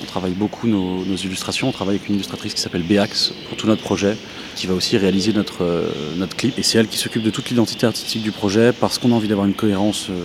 On 0.00 0.06
travaille 0.06 0.32
beaucoup 0.32 0.66
nos, 0.66 1.04
illustrations. 1.04 1.68
On 1.68 1.72
travaille 1.72 1.96
avec 1.96 2.08
une 2.08 2.14
illustratrice 2.16 2.54
qui 2.54 2.60
s'appelle 2.60 2.82
Béax 2.82 3.32
pour 3.48 3.56
tout 3.56 3.66
notre 3.66 3.82
projet, 3.82 4.16
qui 4.54 4.66
va 4.66 4.74
aussi 4.74 4.96
réaliser 4.96 5.32
notre, 5.32 5.64
euh, 5.64 5.90
notre 6.16 6.36
clip. 6.36 6.58
Et 6.58 6.62
c'est 6.62 6.78
elle 6.78 6.88
qui 6.88 6.98
s'occupe 6.98 7.22
de 7.22 7.30
toute 7.30 7.50
l'identité 7.50 7.86
artistique 7.86 8.22
du 8.22 8.30
projet 8.30 8.72
parce 8.72 8.98
qu'on 8.98 9.12
a 9.12 9.14
envie 9.14 9.28
d'avoir 9.28 9.46
une 9.46 9.54
cohérence 9.54 10.08
euh, 10.10 10.24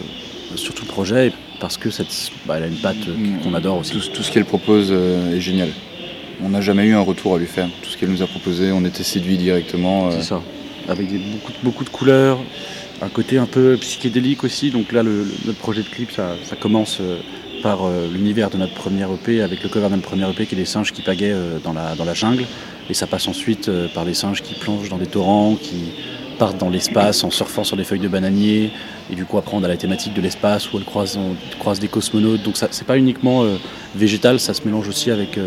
sur 0.55 0.75
tout 0.75 0.83
le 0.85 0.91
projet 0.91 1.27
et 1.27 1.33
parce 1.59 1.77
que 1.77 1.89
cette, 1.89 2.31
bah, 2.45 2.55
elle 2.57 2.63
a 2.63 2.67
une 2.67 2.75
patte 2.75 3.07
euh, 3.07 3.43
qu'on 3.43 3.53
adore 3.53 3.77
aussi. 3.77 3.93
Tout, 4.13 4.23
ce 4.23 4.31
qu'elle 4.31 4.45
propose 4.45 4.91
est 4.91 5.39
génial. 5.41 5.69
On 6.43 6.49
n'a 6.49 6.61
jamais 6.61 6.85
eu 6.85 6.93
un 6.93 7.01
retour 7.01 7.35
à 7.35 7.37
lui 7.39 7.47
faire. 7.47 7.67
Tout 7.81 7.89
ce 7.89 7.97
qu'elle 7.97 8.09
nous 8.09 8.21
a 8.21 8.27
proposé, 8.27 8.71
on 8.71 8.85
était 8.85 9.03
séduit 9.03 9.37
directement. 9.37 10.11
C'est 10.11 10.23
ça. 10.23 10.41
Avec 10.87 11.07
beaucoup, 11.09 11.53
beaucoup, 11.63 11.83
de 11.85 11.89
couleurs, 11.89 12.39
un 13.01 13.07
côté 13.07 13.37
un 13.37 13.45
peu 13.45 13.77
psychédélique 13.77 14.43
aussi. 14.43 14.69
Donc 14.69 14.91
là, 14.91 15.01
notre 15.03 15.59
projet 15.59 15.81
de 15.81 15.87
clip, 15.87 16.11
ça, 16.11 16.35
ça 16.43 16.57
commence 16.57 16.99
par 17.63 17.85
euh, 17.85 18.07
l'univers 18.13 18.49
de 18.49 18.57
notre 18.57 18.73
premier 18.73 19.05
EP, 19.05 19.41
avec 19.41 19.63
le 19.63 19.69
cover 19.69 19.87
de 19.87 19.95
notre 19.95 20.07
premier 20.07 20.29
EP 20.29 20.45
qui 20.45 20.53
est 20.53 20.57
des 20.57 20.65
singes 20.65 20.91
qui 20.91 21.01
pagaient 21.01 21.31
euh, 21.31 21.57
dans, 21.63 21.73
la, 21.73 22.13
jungle. 22.13 22.43
Et 22.89 22.93
ça 22.93 23.07
passe 23.07 23.27
ensuite 23.27 23.69
euh, 23.69 23.87
par 23.87 24.03
des 24.03 24.13
singes 24.13 24.43
qui 24.43 24.53
plongent 24.53 24.89
dans 24.89 24.97
des 24.97 25.07
torrents, 25.07 25.55
qui 25.55 25.93
partent 26.37 26.57
dans 26.57 26.69
l'espace 26.69 27.23
en 27.23 27.31
surfant 27.31 27.63
sur 27.63 27.77
des 27.77 27.85
feuilles 27.85 27.99
de 27.99 28.09
bananier. 28.09 28.71
Et 29.09 29.15
du 29.15 29.23
coup, 29.23 29.37
après, 29.37 29.55
on 29.55 29.63
a 29.63 29.67
la 29.69 29.77
thématique 29.77 30.13
de 30.13 30.21
l'espace 30.21 30.71
où 30.71 30.77
elles 30.77 30.83
croisent, 30.83 31.17
croise 31.57 31.79
des 31.79 31.87
cosmonautes. 31.87 32.43
Donc, 32.43 32.57
c'est 32.57 32.85
pas 32.85 32.97
uniquement 32.97 33.45
végétal, 33.95 34.39
ça 34.39 34.53
se 34.53 34.63
mélange 34.65 34.87
aussi 34.87 35.11
avec, 35.11 35.39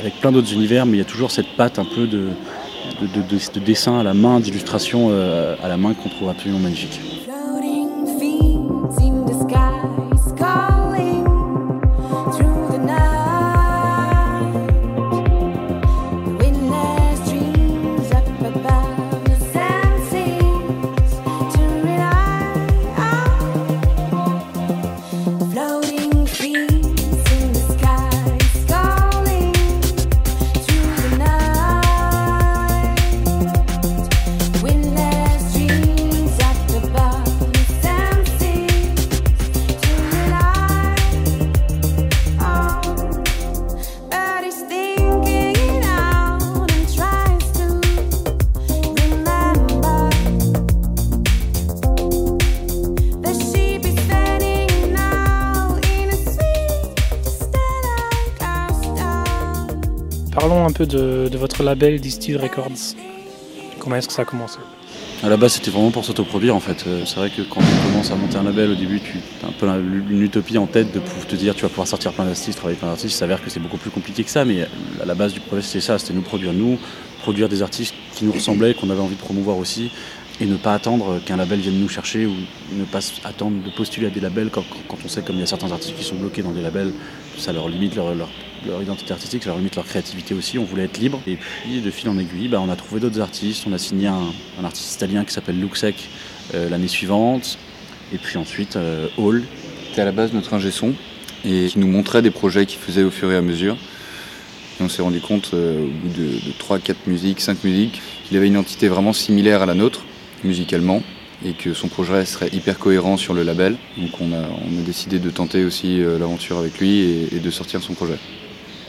avec 0.00 0.14
plein 0.20 0.32
d'autres 0.32 0.52
univers, 0.52 0.86
mais 0.86 0.96
il 0.96 0.98
y 0.98 1.02
a 1.02 1.04
toujours 1.04 1.30
cette 1.30 1.56
patte 1.56 1.78
un 1.78 1.84
peu 1.84 2.06
de, 2.06 2.28
de 3.02 3.60
dessin 3.60 4.00
à 4.00 4.02
la 4.02 4.14
main, 4.14 4.40
d'illustration 4.40 5.10
à 5.10 5.68
la 5.68 5.76
main 5.76 5.92
qu'on 5.92 6.08
trouve 6.08 6.30
absolument 6.30 6.60
magnifique. 6.60 7.00
De, 60.84 61.36
votre 61.36 61.62
label 61.62 62.00
Distill 62.00 62.36
Records. 62.36 62.94
Comment 63.78 63.96
est-ce 63.96 64.08
que 64.08 64.14
ça 64.14 64.22
a 64.22 64.24
commencé? 64.24 64.58
À 65.22 65.28
la 65.28 65.36
base, 65.36 65.54
c'était 65.54 65.70
vraiment 65.70 65.90
pour 65.90 66.04
s'autoproduire 66.04 66.54
en 66.54 66.60
fait. 66.60 66.84
Euh, 66.86 67.02
c'est 67.04 67.16
vrai 67.16 67.30
que 67.30 67.42
quand 67.42 67.60
tu 67.60 67.90
commences 67.90 68.10
à 68.12 68.14
monter 68.14 68.36
un 68.36 68.44
label, 68.44 68.70
au 68.70 68.74
début, 68.76 69.00
tu 69.00 69.18
as 69.42 69.48
un 69.48 69.52
peu 69.52 69.66
une 70.10 70.22
utopie 70.22 70.58
en 70.58 70.66
tête 70.66 70.92
de 70.92 71.00
te 71.00 71.34
dire 71.34 71.54
tu 71.56 71.62
vas 71.62 71.68
pouvoir 71.68 71.88
sortir 71.88 72.12
plein 72.12 72.24
d'artistes, 72.24 72.56
travailler 72.56 72.78
plein 72.78 72.88
d'artistes. 72.88 73.14
Il 73.14 73.18
s'avère 73.18 73.42
que 73.42 73.50
c'est 73.50 73.60
beaucoup 73.60 73.78
plus 73.78 73.90
compliqué 73.90 74.22
que 74.22 74.30
ça, 74.30 74.44
mais 74.44 74.68
à 75.02 75.04
la 75.04 75.14
base 75.14 75.32
du 75.32 75.40
projet, 75.40 75.62
c'était 75.62 75.80
ça 75.80 75.98
c'était 75.98 76.14
nous 76.14 76.22
produire 76.22 76.52
nous, 76.52 76.78
produire 77.22 77.48
des 77.48 77.62
artistes 77.62 77.94
qui 78.14 78.24
nous 78.24 78.32
ressemblaient, 78.32 78.74
qu'on 78.74 78.90
avait 78.90 79.00
envie 79.00 79.16
de 79.16 79.20
promouvoir 79.20 79.58
aussi, 79.58 79.90
et 80.40 80.46
ne 80.46 80.56
pas 80.56 80.74
attendre 80.74 81.20
qu'un 81.24 81.36
label 81.36 81.58
vienne 81.58 81.80
nous 81.80 81.88
chercher 81.88 82.26
ou 82.26 82.34
ne 82.72 82.84
pas 82.84 83.00
attendre 83.24 83.62
de 83.62 83.70
postuler 83.70 84.06
à 84.06 84.10
des 84.10 84.20
labels 84.20 84.50
quand, 84.50 84.64
on 85.04 85.08
sait 85.08 85.22
comme 85.22 85.36
il 85.36 85.40
y 85.40 85.42
a 85.42 85.46
certains 85.46 85.72
artistes 85.72 85.96
qui 85.96 86.04
sont 86.04 86.14
bloqués 86.14 86.42
dans 86.42 86.52
des 86.52 86.62
labels, 86.62 86.92
ça 87.36 87.52
leur 87.52 87.68
limite 87.68 87.96
leur, 87.96 88.14
identité 88.80 89.12
artistique, 89.12 89.42
ça 89.42 89.48
leur 89.48 89.58
limite 89.58 89.76
leur 89.76 89.84
créativité 89.84 90.34
aussi, 90.34 90.58
on 90.58 90.64
voulait 90.64 90.84
être 90.84 90.98
libre. 90.98 91.20
Et 91.26 91.36
puis 91.36 91.80
de 91.80 91.90
fil 91.90 92.08
en 92.08 92.18
aiguille, 92.18 92.48
bah, 92.48 92.60
on 92.60 92.70
a 92.70 92.76
trouvé 92.76 93.00
d'autres 93.00 93.20
artistes, 93.20 93.64
on 93.68 93.72
a 93.72 93.78
signé 93.78 94.06
un, 94.06 94.32
artiste 94.64 94.94
italien 94.94 95.24
qui 95.24 95.32
s'appelle 95.32 95.58
Luxec 95.58 96.08
euh, 96.54 96.68
l'année 96.68 96.88
suivante, 96.88 97.58
et 98.12 98.18
puis 98.18 98.38
ensuite 98.38 98.76
euh, 98.76 99.08
Hall. 99.16 99.42
C'était 99.88 100.02
à 100.02 100.04
la 100.04 100.12
base 100.12 100.32
notre 100.32 100.54
ingé 100.54 100.70
son 100.70 100.94
et 101.44 101.66
qui 101.66 101.78
nous 101.78 101.86
montrait 101.86 102.22
des 102.22 102.30
projets 102.30 102.66
qu'il 102.66 102.78
faisait 102.78 103.02
au 103.02 103.10
fur 103.10 103.30
et 103.30 103.36
à 103.36 103.42
mesure. 103.42 103.76
Et 104.80 104.84
on 104.84 104.88
s'est 104.88 105.02
rendu 105.02 105.20
compte 105.20 105.50
euh, 105.54 105.84
au 105.84 105.88
bout 105.88 106.08
de, 106.16 106.46
de 106.46 106.52
3, 106.58 106.78
4 106.78 107.06
musiques, 107.08 107.40
5 107.40 107.64
musiques, 107.64 108.00
qu'il 108.24 108.36
avait 108.36 108.46
une 108.46 108.52
identité 108.52 108.86
vraiment 108.86 109.12
similaire 109.12 109.62
à 109.62 109.66
la 109.66 109.74
nôtre 109.74 110.04
musicalement 110.44 111.02
et 111.44 111.52
que 111.52 111.72
son 111.72 111.88
projet 111.88 112.24
serait 112.24 112.48
hyper 112.52 112.78
cohérent 112.78 113.16
sur 113.16 113.34
le 113.34 113.42
label. 113.42 113.76
Donc 113.96 114.10
on 114.20 114.32
a, 114.32 114.40
on 114.40 114.78
a 114.78 114.82
décidé 114.84 115.18
de 115.18 115.30
tenter 115.30 115.64
aussi 115.64 116.02
euh, 116.02 116.18
l'aventure 116.18 116.58
avec 116.58 116.78
lui 116.78 117.28
et, 117.32 117.38
de 117.38 117.50
sortir 117.50 117.82
son 117.82 117.94
projet. 117.94 118.18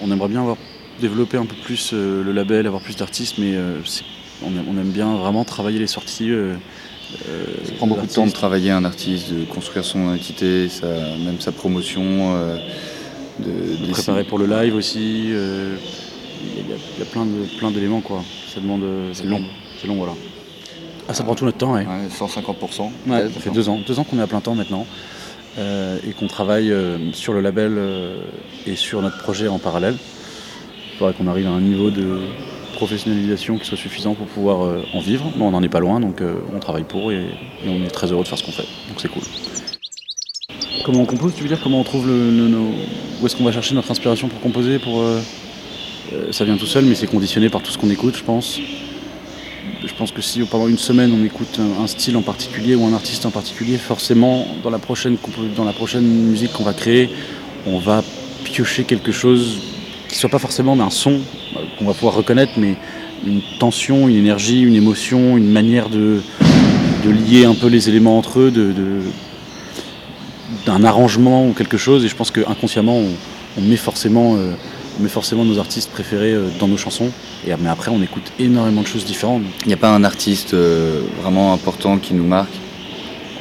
On 0.02 0.12
aimerait 0.12 0.30
bien 0.30 0.42
avoir 0.42 0.58
développé 1.00 1.38
un 1.38 1.46
peu 1.46 1.56
plus 1.64 1.92
euh, 1.94 2.24
le 2.24 2.32
label, 2.32 2.66
avoir 2.66 2.82
plus 2.82 2.96
d'artistes, 2.96 3.38
mais 3.38 3.54
euh, 3.56 3.80
on, 4.44 4.78
aime 4.78 4.92
bien 4.92 5.16
vraiment 5.18 5.44
travailler 5.44 5.80
les 5.80 5.88
sorties. 5.88 6.32
ça 7.12 7.74
prend 7.78 7.88
beaucoup 7.88 8.08
de 8.08 8.12
temps 8.12 8.26
de 8.26 8.32
travailler 8.32 8.72
un 8.72 8.86
artiste, 8.86 9.32
de 9.32 9.46
construire 9.46 9.86
son 9.86 10.16
identité, 10.16 10.70
même 11.24 11.40
sa 11.40 11.52
promotion. 11.52 12.34
de, 13.40 13.92
préparer 13.92 14.24
pour 14.24 14.40
le 14.40 14.48
live 14.48 14.76
aussi. 14.76 15.30
Il 15.30 16.70
y, 16.70 17.02
a 17.02 17.06
plein 17.06 17.26
de 17.26 17.58
plein 17.58 17.70
d'éléments 17.70 18.00
quoi. 18.00 18.24
Ça 18.54 18.62
demande. 18.62 18.84
C'est 19.14 19.26
long. 19.26 19.44
C'est 19.82 19.88
long 19.88 19.96
voilà. 19.96 20.14
Ah, 21.10 21.14
ça 21.16 21.24
prend 21.24 21.34
tout 21.34 21.44
notre 21.44 21.58
temps, 21.58 21.74
ouais. 21.74 21.88
150%. 22.20 22.92
Ouais, 23.08 23.30
ça 23.34 23.40
fait 23.40 23.50
deux 23.50 23.68
ans, 23.68 23.80
deux 23.86 23.98
ans 23.98 24.04
qu'on 24.04 24.20
est 24.20 24.22
à 24.22 24.28
plein 24.28 24.42
temps 24.42 24.54
maintenant. 24.54 24.86
Euh, 25.58 25.98
et 26.08 26.12
qu'on 26.12 26.28
travaille 26.28 26.72
euh, 26.72 27.12
sur 27.14 27.34
le 27.34 27.42
label 27.42 27.74
euh, 27.78 28.22
et 28.68 28.76
sur 28.76 29.02
notre 29.02 29.18
projet 29.18 29.48
en 29.48 29.58
parallèle. 29.58 29.96
Il 30.94 30.98
faudrait 31.00 31.14
qu'on 31.16 31.26
arrive 31.26 31.48
à 31.48 31.50
un 31.50 31.62
niveau 31.62 31.90
de 31.90 32.20
professionnalisation 32.76 33.58
qui 33.58 33.66
soit 33.66 33.78
suffisant 33.78 34.14
pour 34.14 34.28
pouvoir 34.28 34.78
en 34.94 35.00
vivre. 35.00 35.32
Mais 35.36 35.44
on 35.44 35.52
n'en 35.52 35.64
est 35.64 35.70
pas 35.70 35.80
loin, 35.80 36.00
donc 36.00 36.22
on 36.54 36.60
travaille 36.60 36.84
pour 36.84 37.12
et, 37.12 37.26
on 37.66 37.84
est 37.84 37.90
très 37.90 38.12
heureux 38.12 38.24
de 38.24 38.28
faire 38.28 38.38
ce 38.38 38.44
qu'on 38.44 38.52
fait. 38.52 38.68
Donc 38.88 38.98
c'est 38.98 39.08
cool. 39.08 39.24
Comment 40.86 41.02
on 41.02 41.06
compose, 41.06 41.34
tu 41.34 41.42
veux 41.42 41.48
dire? 41.48 41.60
Comment 41.64 41.80
on 41.80 41.84
trouve 41.84 42.08
le, 42.08 42.58
Où 43.22 43.26
est-ce 43.26 43.36
qu'on 43.36 43.46
va 43.46 43.52
chercher 43.52 43.76
notre 43.76 43.90
inspiration 43.92 44.28
pour 44.28 44.40
composer 44.42 44.78
pour, 44.78 45.04
Ça 46.32 46.46
vient 46.46 46.58
tout 46.58 46.68
seul, 46.68 46.86
mais 46.86 46.96
c'est 46.96 47.08
conditionné 47.08 47.50
par 47.50 47.62
tout 47.62 47.72
ce 47.72 47.78
qu'on 47.78 47.90
écoute, 47.90 48.16
je 48.18 48.24
pense 48.24 48.60
pense 50.00 50.12
que 50.14 50.22
si 50.22 50.40
pendant 50.44 50.70
une 50.70 50.78
semaine 50.78 51.12
on 51.12 51.26
écoute 51.26 51.60
un, 51.60 51.86
style 51.86 52.16
en 52.16 52.22
particulier 52.22 52.74
ou 52.74 52.86
un 52.86 52.94
artiste 52.94 53.26
en 53.26 53.32
particulier, 53.32 53.78
forcément 53.78 54.48
dans 54.64 54.70
la 54.70 54.80
prochaine, 54.80 55.18
musique 56.02 56.54
qu'on 56.54 56.64
va 56.64 56.72
créer, 56.72 57.10
on 57.68 57.80
va 57.80 58.02
piocher 58.46 58.86
quelque 58.86 59.12
chose 59.12 59.58
qui 60.08 60.16
soit 60.16 60.30
pas 60.30 60.40
forcément 60.40 60.80
un 60.80 60.90
son 60.90 61.12
euh, 61.12 61.60
qu'on 61.78 61.84
va 61.84 61.94
pouvoir 61.94 62.16
reconnaître, 62.16 62.54
mais 62.56 62.76
une 63.28 63.42
tension, 63.60 64.08
une 64.08 64.16
énergie, 64.16 64.62
une 64.62 64.76
émotion, 64.76 65.36
une 65.36 65.52
manière 65.52 65.90
de, 65.90 66.22
lier 67.04 67.44
un 67.44 67.54
peu 67.54 67.68
les 67.68 67.90
éléments 67.90 68.18
entre 68.18 68.40
eux, 68.40 68.54
d'un 70.66 70.84
arrangement 70.86 71.46
ou 71.46 71.52
quelque 71.52 71.78
chose. 71.78 72.06
Et 72.06 72.08
je 72.08 72.16
pense 72.16 72.32
qu'inconsciemment, 72.32 73.02
on, 73.58 73.62
met 73.62 73.76
forcément 73.76 74.38
euh, 74.38 74.54
met 75.00 75.10
forcément 75.10 75.46
nos 75.46 75.60
artistes 75.60 75.90
préférés 75.90 76.34
euh, 76.34 76.50
dans 76.60 76.68
nos 76.68 76.78
chansons. 76.78 77.10
Et, 77.48 77.52
mais 77.60 77.70
après, 77.70 77.92
on 77.92 78.02
écoute 78.02 78.32
énormément 78.40 78.82
de 78.82 78.88
choses 78.88 79.06
différentes. 79.06 79.44
Il 79.64 79.68
n'y 79.68 79.74
a 79.74 79.78
pas 79.78 79.90
un 79.90 80.04
artiste 80.04 80.54
euh, 80.54 81.02
vraiment 81.22 81.54
important 81.54 81.98
qui 81.98 82.14
nous 82.14 82.26
marque? 82.26 82.54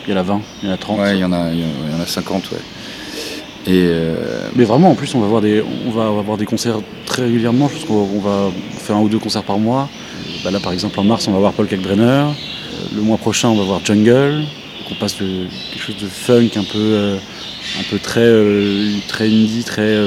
Il 0.07 0.13
y 0.13 0.15
en 0.15 0.21
a 0.21 0.23
20, 0.23 0.41
il 0.63 0.69
y 0.69 0.71
en 0.71 0.75
a 0.75 0.79
30. 0.79 1.01
Ouais, 1.01 1.17
il 1.17 1.21
y 1.21 1.25
en 1.25 1.33
a, 1.33 1.51
il 1.53 1.61
y 1.61 1.95
en 1.95 2.01
a 2.01 2.07
50, 2.07 2.51
ouais. 2.53 2.59
Et 3.67 3.83
euh, 3.85 4.49
Mais 4.57 4.65
vraiment, 4.65 4.91
en 4.91 4.95
plus, 4.95 5.15
on 5.15 5.21
va, 5.21 5.27
avoir 5.27 5.43
des, 5.43 5.63
on 5.87 5.91
va 5.91 6.07
avoir 6.07 6.39
des 6.39 6.47
concerts 6.47 6.81
très 7.05 7.25
régulièrement. 7.25 7.69
Je 7.69 7.75
pense 7.75 7.85
qu'on 7.85 8.21
va 8.21 8.51
faire 8.79 8.97
un 8.97 9.01
ou 9.01 9.09
deux 9.09 9.19
concerts 9.19 9.43
par 9.43 9.59
mois. 9.59 9.89
Bah 10.45 10.51
là, 10.51 10.61
par 10.61 10.73
exemple, 10.73 10.99
en 11.01 11.05
mars, 11.05 11.29
on 11.29 11.33
va 11.33 11.39
voir 11.39 11.53
Paul 11.53 11.67
Kalkbrenner. 11.67 12.25
Le 12.95 13.03
mois 13.03 13.19
prochain, 13.19 13.49
on 13.49 13.57
va 13.57 13.65
voir 13.65 13.81
Jungle. 13.85 14.45
on 14.91 14.95
passe 14.95 15.19
de 15.19 15.47
quelque 15.71 15.83
chose 15.83 15.99
de 16.01 16.07
funk, 16.07 16.51
un 16.57 16.65
peu, 16.65 17.19
un 17.79 17.83
peu 17.91 17.99
très, 17.99 18.33
très 19.09 19.27
indie, 19.27 19.65
très 19.65 19.99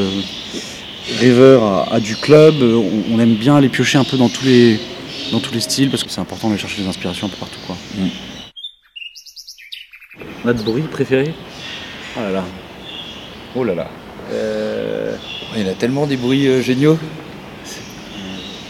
rêveur 1.19 1.91
à, 1.91 1.99
du 1.99 2.15
club. 2.15 2.55
On, 2.61 3.19
aime 3.19 3.35
bien 3.35 3.55
aller 3.55 3.69
piocher 3.69 3.97
un 3.97 4.03
peu 4.03 4.17
dans 4.17 4.29
tous 4.29 4.45
les, 4.45 4.79
dans 5.31 5.39
tous 5.39 5.53
les 5.53 5.59
styles 5.59 5.89
parce 5.89 6.03
que 6.03 6.09
c'est 6.09 6.21
important 6.21 6.47
d'aller 6.49 6.59
chercher 6.59 6.81
des 6.81 6.87
inspirations 6.87 7.27
un 7.27 7.29
peu 7.29 7.37
partout. 7.37 7.59
Quoi. 7.65 7.75
Mm. 7.95 8.07
Notre 10.45 10.63
bruit 10.63 10.83
préféré? 10.83 11.33
Oh 12.17 12.21
là 12.21 12.31
là. 12.31 12.43
Oh 13.55 13.63
là 13.63 13.75
là. 13.75 13.87
Euh, 14.31 15.15
il 15.55 15.65
y 15.65 15.69
a 15.69 15.73
tellement 15.73 16.07
des 16.07 16.17
bruits 16.17 16.47
euh, 16.47 16.61
géniaux. 16.61 16.97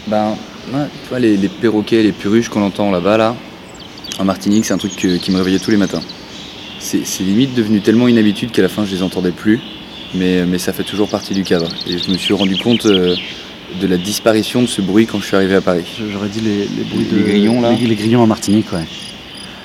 Ben, 0.08 0.36
tu 0.66 1.08
vois, 1.08 1.18
les, 1.20 1.36
perroquets, 1.48 2.02
les 2.02 2.12
puruches 2.12 2.48
qu'on 2.48 2.62
entend 2.62 2.90
là-bas, 2.90 3.16
là, 3.16 3.36
en 4.18 4.24
Martinique, 4.24 4.64
c'est 4.64 4.74
un 4.74 4.78
truc 4.78 4.92
qui 4.92 5.30
me 5.30 5.36
réveillait 5.36 5.60
tous 5.60 5.70
les 5.70 5.76
matins. 5.76 6.02
C'est 6.80 7.20
limite 7.20 7.54
devenu 7.54 7.80
tellement 7.80 8.08
une 8.08 8.18
habitude 8.18 8.50
qu'à 8.50 8.62
la 8.62 8.68
fin, 8.68 8.84
je 8.84 8.92
les 8.92 9.02
entendais 9.02 9.30
plus 9.30 9.60
mais, 10.14 10.58
ça 10.58 10.72
fait 10.72 10.84
toujours 10.84 11.08
partie 11.08 11.34
du 11.34 11.44
cadre. 11.44 11.68
Et 11.86 11.98
je 11.98 12.10
me 12.10 12.16
suis 12.16 12.34
rendu 12.34 12.56
compte 12.56 12.86
euh, 12.86 13.16
de 13.80 13.86
la 13.86 13.96
disparition 13.96 14.62
de 14.62 14.66
ce 14.66 14.82
bruit 14.82 15.06
quand 15.06 15.18
je 15.20 15.26
suis 15.26 15.36
arrivé 15.36 15.54
à 15.54 15.60
Paris. 15.60 15.84
J'aurais 16.12 16.28
dit 16.28 16.40
les, 16.40 16.66
bruits 16.84 17.06
de 17.10 17.22
grillons 17.22 17.60
là. 17.60 17.72
Les, 17.72 17.94
grillons 17.94 18.22
en 18.22 18.26
Martinique, 18.26 18.72
ouais. 18.72 18.84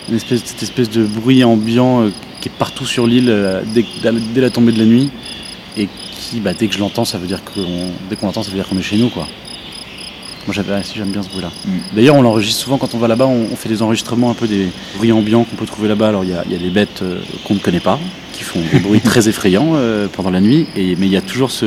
Une 0.09 0.15
espèce, 0.15 0.43
cette 0.45 0.63
espèce 0.63 0.89
de 0.89 1.03
bruit 1.03 1.43
ambiant 1.43 2.03
euh, 2.03 2.11
qui 2.39 2.47
est 2.47 2.57
partout 2.57 2.85
sur 2.85 3.05
l'île 3.05 3.29
euh, 3.29 3.61
dès, 3.73 4.41
la 4.41 4.49
tombée 4.49 4.71
de 4.71 4.79
la 4.79 4.85
nuit 4.85 5.09
et 5.77 5.89
qui, 6.11 6.39
bah, 6.39 6.53
dès 6.57 6.67
que 6.67 6.73
je 6.73 6.79
l'entends, 6.79 7.05
ça 7.05 7.17
veut 7.17 7.27
dire 7.27 7.43
que 7.43 7.59
dès 8.09 8.15
qu'on 8.15 8.27
l'entend, 8.27 8.43
ça 8.43 8.49
veut 8.49 8.55
dire 8.55 8.67
qu'on 8.67 8.77
est 8.77 8.83
chez 8.83 8.97
nous, 8.97 9.09
quoi. 9.09 9.27
Moi 10.47 10.53
j'aime 10.53 11.11
bien 11.11 11.21
ce 11.21 11.27
bruit-là. 11.27 11.51
Mm. 11.65 11.71
D'ailleurs 11.93 12.15
on 12.15 12.21
l'enregistre 12.21 12.61
souvent 12.61 12.77
quand 12.77 12.95
on 12.95 12.99
va 12.99 13.09
là-bas, 13.09 13.27
on, 13.27 13.53
fait 13.57 13.67
des 13.67 13.81
enregistrements 13.81 14.31
un 14.31 14.33
peu 14.33 14.47
des 14.47 14.69
bruits 14.95 15.11
ambiants 15.11 15.43
qu'on 15.43 15.57
peut 15.57 15.65
trouver 15.65 15.89
là-bas. 15.89 16.07
Alors 16.07 16.23
il 16.23 16.29
y 16.29 16.33
a, 16.33 16.43
des 16.45 16.69
bêtes 16.69 17.03
qu'on 17.43 17.55
ne 17.55 17.59
connaît 17.59 17.81
pas, 17.81 17.99
qui 18.37 18.43
font 18.43 18.61
des 18.71 18.79
bruits 18.79 19.01
très 19.01 19.27
effrayants 19.29 19.73
euh, 19.75 20.07
pendant 20.07 20.29
la 20.29 20.41
nuit, 20.41 20.67
et, 20.75 20.95
mais 20.95 21.07
il 21.07 21.11
y 21.11 21.17
a 21.17 21.21
toujours 21.21 21.49
ce, 21.49 21.65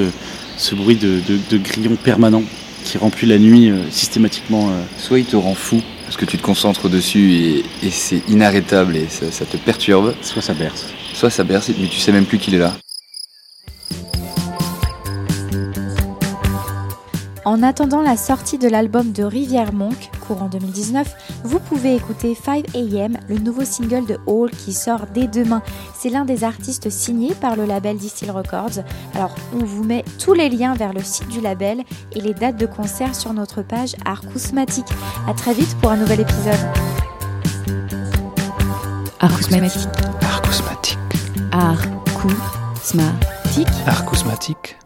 bruit 0.72 0.94
de, 0.94 1.20
grillon 1.58 1.96
permanent 1.96 2.42
qui 2.84 2.96
remplit 2.96 3.26
la 3.26 3.38
nuit 3.38 3.70
euh, 3.70 3.82
systématiquement. 3.90 4.68
Euh. 4.68 4.82
Soit 4.96 5.18
il 5.18 5.24
te 5.24 5.36
rend 5.36 5.54
fou, 5.54 5.82
parce 6.04 6.16
que 6.16 6.24
tu 6.24 6.38
te 6.38 6.42
concentres 6.42 6.88
dessus 6.88 7.62
et, 7.82 7.90
c'est 7.90 8.22
inarrêtable 8.28 8.96
et 8.96 9.06
ça, 9.08 9.30
ça, 9.32 9.44
te 9.44 9.56
perturbe. 9.56 10.14
Soit 10.22 10.42
ça 10.42 10.54
berce. 10.54 10.86
Soit 11.12 11.30
ça 11.30 11.42
berce, 11.42 11.70
mais 11.78 11.88
tu 11.88 11.98
sais 11.98 12.12
même 12.12 12.24
plus 12.24 12.38
qu'il 12.38 12.54
est 12.54 12.58
là. 12.58 12.76
En 17.46 17.62
attendant 17.62 18.02
la 18.02 18.18
sortie 18.18 18.58
de 18.58 18.68
l'album 18.68 19.12
de 19.12 19.24
Rivière 19.24 19.72
Monk, 19.72 20.10
courant 20.26 20.48
2019, 20.48 21.40
vous 21.44 21.58
pouvez 21.58 21.94
écouter 21.94 22.34
5am, 22.34 23.16
le 23.28 23.38
nouveau 23.38 23.64
single 23.64 24.04
de 24.04 24.18
Hall 24.26 24.50
qui 24.50 24.74
sort 24.74 25.06
dès 25.14 25.26
demain. 25.26 25.62
C'est 25.98 26.10
l'un 26.10 26.26
des 26.26 26.44
artistes 26.44 26.90
signés 26.90 27.32
par 27.34 27.56
le 27.56 27.64
label 27.64 27.96
Distill 27.96 28.30
Records. 28.30 28.84
Alors, 29.14 29.34
on 29.54 29.64
vous 29.64 29.84
met 29.84 30.04
tous 30.22 30.34
les 30.34 30.50
liens 30.50 30.74
vers 30.74 30.92
le 30.92 31.02
site 31.02 31.28
du 31.28 31.40
label 31.40 31.82
et 32.12 32.20
les 32.20 32.34
dates 32.34 32.58
de 32.58 32.66
concert 32.66 33.14
sur 33.14 33.32
notre 33.32 33.62
page 33.62 33.96
Arcousmatique. 34.04 34.88
A 35.26 35.32
très 35.32 35.54
vite 35.54 35.74
pour 35.80 35.92
un 35.92 35.96
nouvel 35.96 36.20
épisode. 36.20 36.60
Arcousmatique. 39.18 39.88
Arcousmatique. 40.20 40.98
Arcousmatique. 41.52 42.36
Arcousmatique. 43.86 44.76